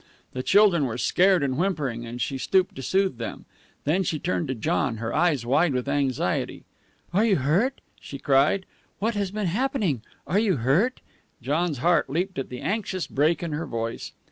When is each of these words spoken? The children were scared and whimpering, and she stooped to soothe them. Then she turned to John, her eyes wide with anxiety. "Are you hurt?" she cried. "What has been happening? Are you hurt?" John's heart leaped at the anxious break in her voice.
The 0.33 0.41
children 0.41 0.85
were 0.85 0.97
scared 0.97 1.43
and 1.43 1.57
whimpering, 1.59 2.07
and 2.07 2.19
she 2.19 2.39
stooped 2.39 2.73
to 2.75 2.81
soothe 2.81 3.19
them. 3.19 3.45
Then 3.83 4.01
she 4.01 4.17
turned 4.17 4.47
to 4.47 4.55
John, 4.55 4.97
her 4.97 5.13
eyes 5.13 5.45
wide 5.45 5.73
with 5.75 5.87
anxiety. 5.87 6.63
"Are 7.13 7.23
you 7.23 7.35
hurt?" 7.35 7.81
she 7.99 8.17
cried. 8.17 8.65
"What 8.97 9.13
has 9.13 9.29
been 9.29 9.45
happening? 9.45 10.01
Are 10.25 10.39
you 10.39 10.55
hurt?" 10.55 11.01
John's 11.43 11.77
heart 11.77 12.09
leaped 12.09 12.39
at 12.39 12.49
the 12.49 12.61
anxious 12.61 13.05
break 13.05 13.43
in 13.43 13.51
her 13.51 13.67
voice. 13.67 14.11